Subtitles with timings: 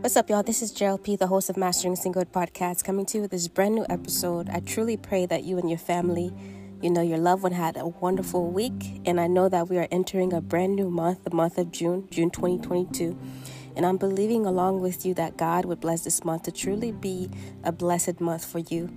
[0.00, 0.42] What's up, y'all?
[0.42, 3.74] This is JLP, the host of Mastering Single podcast, coming to you with this brand
[3.74, 4.48] new episode.
[4.48, 6.32] I truly pray that you and your family,
[6.80, 9.00] you know, your loved one had a wonderful week.
[9.04, 12.08] And I know that we are entering a brand new month, the month of June,
[12.10, 13.16] June 2022.
[13.76, 17.30] And I'm believing along with you that God would bless this month to truly be
[17.62, 18.90] a blessed month for you.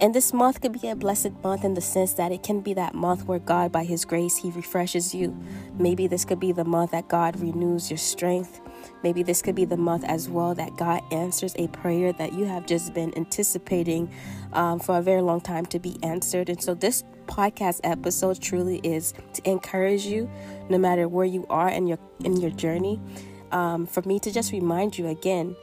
[0.00, 2.72] And this month could be a blessed month in the sense that it can be
[2.72, 5.38] that month where God, by His grace, He refreshes you.
[5.78, 8.62] Maybe this could be the month that God renews your strength.
[9.02, 12.44] Maybe this could be the month as well that God answers a prayer that you
[12.44, 14.10] have just been anticipating
[14.52, 16.48] um, for a very long time to be answered.
[16.48, 20.30] And so, this podcast episode truly is to encourage you,
[20.68, 23.00] no matter where you are in your in your journey.
[23.52, 25.56] Um, for me to just remind you again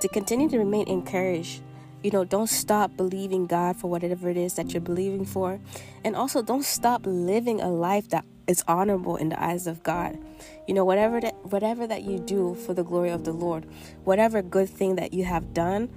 [0.00, 1.60] to continue to remain encouraged
[2.04, 5.58] you know, don't stop believing God for whatever it is that you're believing for.
[6.04, 10.18] And also, don't stop living a life that is honorable in the eyes of God.
[10.66, 13.66] You know, whatever that whatever that you do for the glory of the Lord,
[14.04, 15.88] whatever good thing that you have done,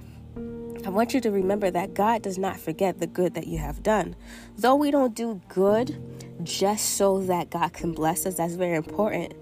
[0.86, 3.82] I want you to remember that God does not forget the good that you have
[3.82, 4.16] done.
[4.56, 6.00] Though we don't do good
[6.42, 9.34] just so that God can bless us, that's very important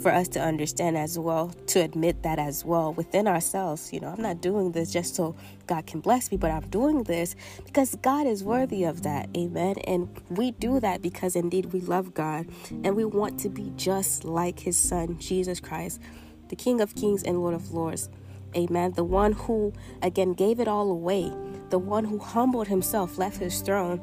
[0.00, 3.92] for us to understand as well, to admit that as well within ourselves.
[3.92, 5.34] You know, I'm not doing this just so
[5.66, 9.28] God can bless me, but I'm doing this because God is worthy of that.
[9.36, 9.76] Amen.
[9.86, 14.24] And we do that because indeed we love God and we want to be just
[14.24, 16.00] like his son, Jesus Christ,
[16.48, 18.08] the King of Kings and Lord of Lords.
[18.56, 18.92] Amen.
[18.92, 19.72] The one who,
[20.02, 21.32] again, gave it all away,
[21.70, 24.00] the one who humbled himself, left his throne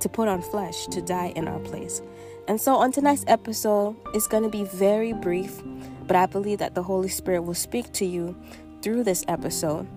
[0.00, 2.02] to put on flesh to die in our place.
[2.48, 5.62] And so, on tonight's episode, it's going to be very brief,
[6.06, 8.36] but I believe that the Holy Spirit will speak to you
[8.82, 9.88] through this episode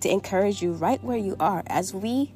[0.00, 2.34] to encourage you right where you are as we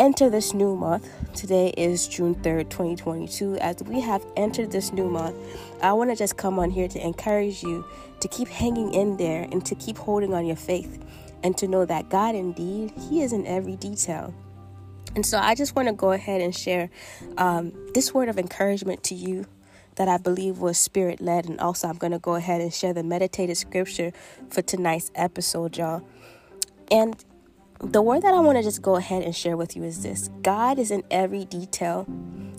[0.00, 1.08] enter this new month.
[1.34, 3.58] Today is June 3rd, 2022.
[3.58, 5.36] As we have entered this new month,
[5.82, 7.84] I want to just come on here to encourage you
[8.18, 11.00] to keep hanging in there and to keep holding on your faith
[11.44, 14.34] and to know that God indeed, He is in every detail.
[15.16, 16.90] And so I just want to go ahead and share
[17.38, 19.46] um, this word of encouragement to you
[19.94, 21.46] that I believe was spirit led.
[21.46, 24.12] And also, I'm going to go ahead and share the meditated scripture
[24.50, 26.06] for tonight's episode, y'all.
[26.90, 27.16] And
[27.80, 30.28] the word that I want to just go ahead and share with you is this
[30.42, 32.06] God is in every detail.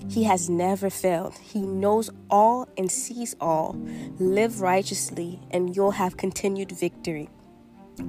[0.10, 1.36] He has never failed.
[1.38, 3.76] He knows all and sees all.
[4.18, 7.30] Live righteously, and you'll have continued victory.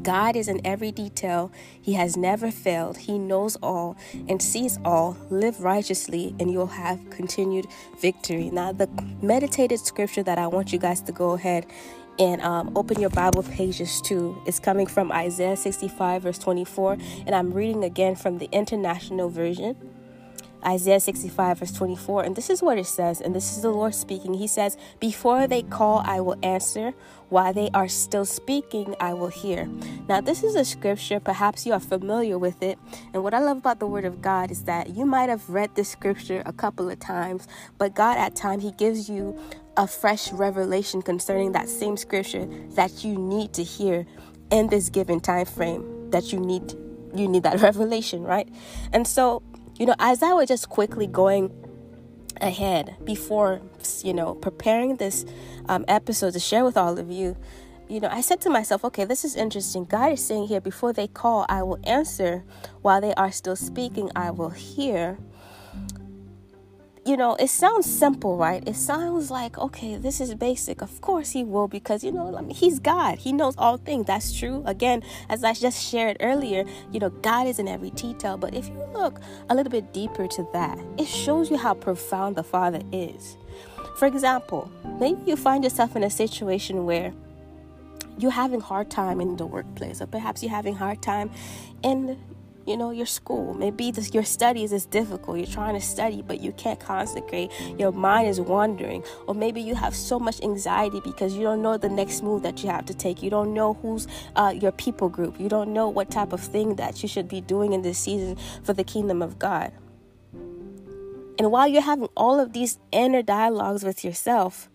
[0.03, 1.51] God is in every detail.
[1.81, 2.99] He has never failed.
[2.99, 3.97] He knows all
[4.29, 5.17] and sees all.
[5.31, 7.67] Live righteously, and you'll have continued
[8.01, 8.51] victory.
[8.51, 8.89] Now, the
[9.23, 11.67] meditated scripture that I want you guys to go ahead
[12.19, 16.99] and um, open your Bible pages to is coming from Isaiah 65, verse 24.
[17.27, 19.77] And I'm reading again from the International Version.
[20.67, 22.25] Isaiah 65, verse 24.
[22.25, 24.35] And this is what it says, and this is the Lord speaking.
[24.35, 26.95] He says, Before they call, I will answer.
[27.29, 29.69] While they are still speaking, I will hear.
[30.09, 32.79] Now, this is a scripture, perhaps you are familiar with it.
[33.13, 35.75] And what I love about the Word of God is that you might have read
[35.75, 37.47] this scripture a couple of times,
[37.77, 39.39] but God, at times, He gives you
[39.77, 44.07] a fresh revelation concerning that same scripture that you need to hear
[44.51, 46.75] in this given time frame that you need
[47.15, 48.49] you need that revelation right
[48.93, 49.43] and so
[49.79, 51.53] you know, as I was just quickly going
[52.41, 53.61] ahead before,
[54.03, 55.25] you know, preparing this
[55.69, 57.37] um, episode to share with all of you,
[57.89, 59.85] you know, I said to myself, okay, this is interesting.
[59.85, 62.45] God is saying here, before they call, I will answer.
[62.83, 65.19] While they are still speaking, I will hear
[67.09, 68.63] you know, it sounds simple, right?
[68.69, 70.83] It sounds like, okay, this is basic.
[70.83, 73.19] Of course he will because, you know, I mean, he's God.
[73.19, 74.07] He knows all things.
[74.07, 74.63] That's true.
[74.67, 78.37] Again, as I just shared earlier, you know, God is in every detail.
[78.37, 82.37] But if you look a little bit deeper to that, it shows you how profound
[82.37, 83.39] the Father is.
[83.97, 84.71] For example,
[85.01, 87.15] maybe you find yourself in a situation where
[88.19, 91.31] you're having hard time in the workplace or perhaps you're having hard time
[91.83, 92.19] in
[92.69, 93.55] you know, your school.
[93.55, 95.39] Maybe this, your studies is difficult.
[95.39, 97.51] You're trying to study, but you can't concentrate.
[97.79, 99.03] Your mind is wandering.
[99.27, 102.63] Or maybe you have so much anxiety because you don't know the next move that
[102.63, 103.23] you have to take.
[103.23, 104.07] You don't know who's
[104.37, 105.41] uh, your people group.
[105.41, 108.37] You don't know what type of thing that you should be doing in this season
[108.63, 109.73] for the kingdom of God.
[111.39, 114.69] And while you're having all of these inner dialogues with yourself,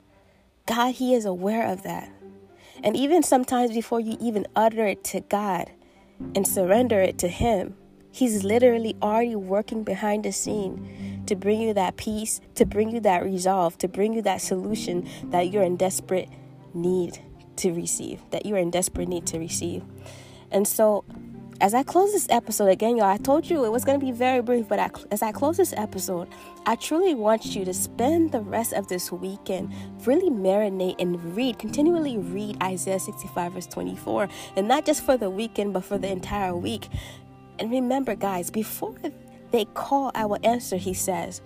[0.66, 2.10] God, He is aware of that.
[2.84, 5.72] And even sometimes before you even utter it to God
[6.36, 7.76] and surrender it to Him,
[8.14, 13.00] He's literally already working behind the scene to bring you that peace, to bring you
[13.00, 16.30] that resolve, to bring you that solution that you're in desperate
[16.76, 17.18] need
[17.56, 19.84] to receive, that you're in desperate need to receive.
[20.52, 21.06] And so,
[21.60, 24.12] as I close this episode, again, y'all, I told you it was going to be
[24.12, 26.28] very brief, but I, as I close this episode,
[26.66, 29.74] I truly want you to spend the rest of this weekend
[30.06, 35.30] really marinate and read, continually read Isaiah 65, verse 24, and not just for the
[35.30, 36.90] weekend, but for the entire week.
[37.64, 38.94] And remember, guys, before
[39.52, 41.42] they call, I will answer, he says.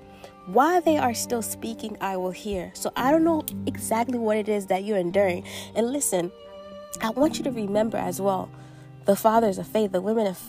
[0.48, 2.72] While they are still speaking, I will hear.
[2.74, 5.46] So I don't know exactly what it is that you're enduring.
[5.76, 6.32] And listen,
[7.02, 8.50] I want you to remember as well
[9.06, 10.40] the fathers of faith, the women of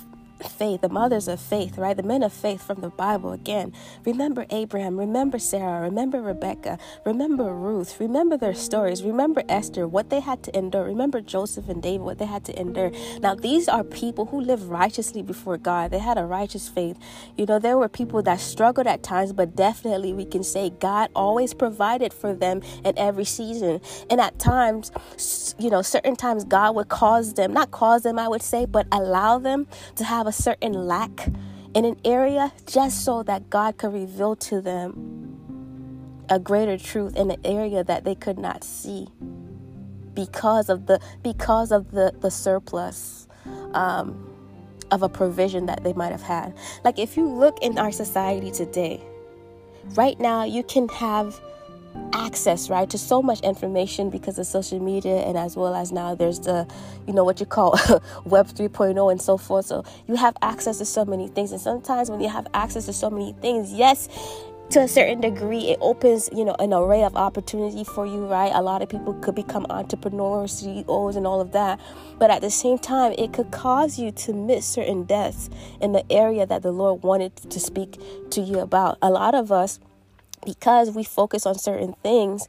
[0.42, 1.96] faith, the mothers of faith, right?
[1.96, 3.72] The men of faith from the Bible again.
[4.04, 10.20] Remember Abraham, remember Sarah, remember Rebecca, remember Ruth, remember their stories, remember Esther, what they
[10.20, 12.90] had to endure, remember Joseph and David, what they had to endure.
[13.20, 15.90] Now, these are people who lived righteously before God.
[15.90, 16.98] They had a righteous faith.
[17.36, 21.10] You know, there were people that struggled at times, but definitely we can say God
[21.14, 23.80] always provided for them in every season.
[24.10, 24.92] And at times,
[25.58, 28.86] you know, certain times God would cause them, not cause them, I would say, but
[28.92, 31.28] allow them to have a certain lack
[31.74, 37.30] in an area just so that God could reveal to them a greater truth in
[37.30, 39.08] an area that they could not see
[40.14, 43.26] because of the because of the the surplus
[43.72, 44.28] um,
[44.90, 46.54] of a provision that they might have had.
[46.84, 49.02] Like if you look in our society today,
[49.94, 51.40] right now you can have
[52.28, 56.14] access right to so much information because of social media and as well as now
[56.14, 56.66] there's the
[57.06, 57.70] you know what you call
[58.26, 59.64] web 3.0 and so forth.
[59.64, 61.52] So you have access to so many things.
[61.52, 64.08] And sometimes when you have access to so many things yes
[64.68, 68.52] to a certain degree it opens you know an array of opportunity for you right?
[68.54, 71.80] A lot of people could become entrepreneurs ceos and all of that.
[72.18, 75.48] But at the same time it could cause you to miss certain deaths
[75.80, 77.98] in the area that the lord wanted to speak
[78.32, 78.98] to you about.
[79.00, 79.80] A lot of us
[80.44, 82.48] because we focus on certain things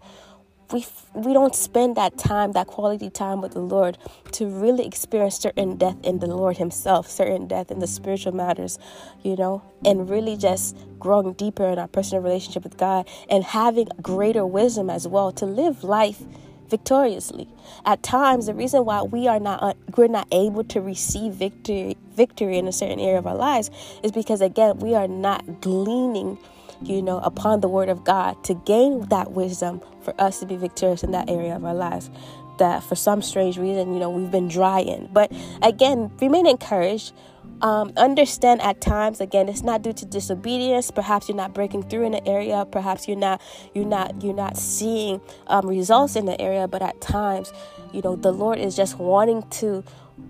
[0.71, 3.97] we we don't spend that time that quality time with the lord
[4.31, 8.77] to really experience certain death in the lord himself certain death in the spiritual matters
[9.23, 13.87] you know and really just growing deeper in our personal relationship with god and having
[14.01, 16.23] greater wisdom as well to live life
[16.69, 17.47] victoriously.
[17.85, 21.97] At times the reason why we are not uh, we're not able to receive victory
[22.15, 23.71] victory in a certain area of our lives
[24.03, 26.37] is because again we are not gleaning
[26.81, 30.55] you know, upon the word of God to gain that wisdom for us to be
[30.55, 32.09] victorious in that area of our lives.
[32.57, 35.09] That for some strange reason, you know, we've been dry in.
[35.11, 35.31] But
[35.61, 37.13] again, remain encouraged.
[37.61, 40.91] Um, understand at times again it's not due to disobedience.
[40.91, 42.65] Perhaps you're not breaking through in the area.
[42.69, 43.41] Perhaps you're not
[43.73, 46.69] you're not you're not seeing um, results in the area.
[46.69, 47.51] But at times
[47.91, 49.83] you know the lord is just wanting to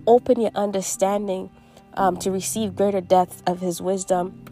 [0.07, 1.51] open your understanding
[1.96, 4.49] um, to receive greater depth of his wisdom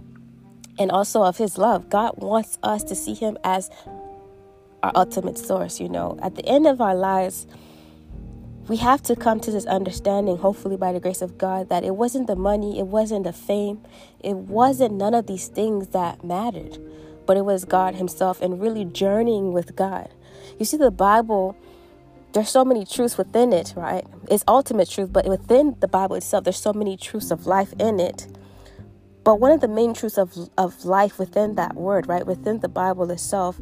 [0.80, 1.90] and also of His love.
[1.90, 3.70] God wants us to see Him as
[4.84, 6.18] our ultimate source, you know.
[6.22, 7.48] At the end of our lives,
[8.68, 11.96] we have to come to this understanding, hopefully by the grace of God, that it
[11.96, 13.82] wasn't the money, it wasn't the fame,
[14.20, 16.78] it wasn't none of these things that mattered,
[17.26, 20.10] but it was God Himself and really journeying with God.
[20.60, 21.56] You see, the Bible,
[22.34, 24.06] there's so many truths within it, right?
[24.30, 28.00] It's ultimate truth, but within the Bible itself, there's so many truths of life in
[28.00, 28.28] it
[29.28, 32.70] but one of the main truths of, of life within that word, right, within the
[32.70, 33.60] Bible itself,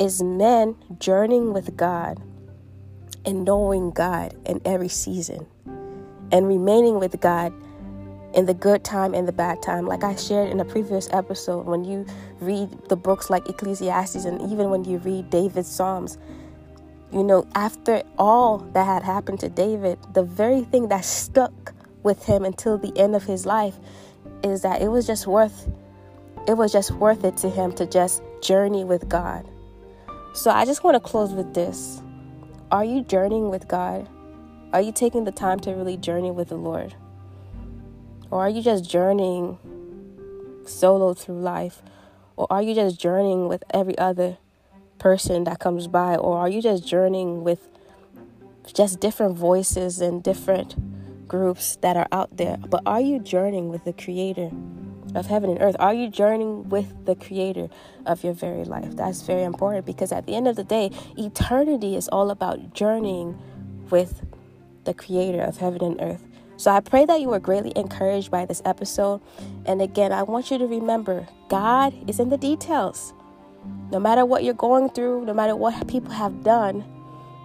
[0.00, 2.20] is men journeying with God
[3.24, 5.46] and knowing God in every season
[6.32, 7.52] and remaining with God
[8.34, 9.86] in the good time and the bad time.
[9.86, 12.04] Like I shared in a previous episode, when you
[12.40, 16.18] read the books like Ecclesiastes and even when you read David's Psalms,
[17.12, 22.24] you know, after all that had happened to David, the very thing that stuck with
[22.24, 23.78] him until the end of his life
[24.42, 25.68] is that it was just worth
[26.46, 29.46] it was just worth it to him to just journey with God.
[30.32, 32.00] So I just want to close with this.
[32.70, 34.08] Are you journeying with God?
[34.72, 36.94] Are you taking the time to really journey with the Lord?
[38.30, 39.58] Or are you just journeying
[40.64, 41.82] solo through life?
[42.36, 44.38] Or are you just journeying with every other
[44.98, 46.16] person that comes by?
[46.16, 47.68] Or are you just journeying with
[48.72, 50.76] just different voices and different
[51.28, 54.50] groups that are out there, but are you journeying with the creator
[55.14, 55.76] of heaven and earth?
[55.78, 57.68] Are you journeying with the creator
[58.06, 58.96] of your very life?
[58.96, 63.38] That's very important because at the end of the day, eternity is all about journeying
[63.90, 64.24] with
[64.84, 66.24] the creator of heaven and earth.
[66.56, 69.20] So I pray that you were greatly encouraged by this episode.
[69.64, 73.12] And again, I want you to remember God is in the details.
[73.92, 76.84] No matter what you're going through, no matter what people have done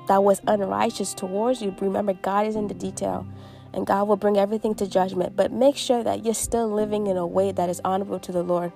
[0.08, 3.26] that was unrighteous towards you, remember God is in the detail
[3.74, 5.36] and God will bring everything to judgment.
[5.36, 8.44] But make sure that you're still living in a way that is honorable to the
[8.44, 8.72] Lord,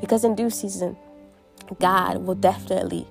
[0.00, 0.96] because in due season,
[1.80, 3.06] God will definitely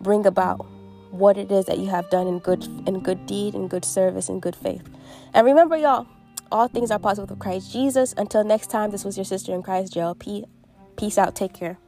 [0.00, 0.66] bring about
[1.10, 4.28] what it is that you have done in good in good deed and good service
[4.28, 4.82] and good faith.
[5.34, 6.06] And remember, y'all,
[6.50, 8.14] all things are possible with Christ Jesus.
[8.16, 10.44] Until next time, this was your sister in Christ, JLP.
[10.96, 11.34] Peace out.
[11.34, 11.78] Take care.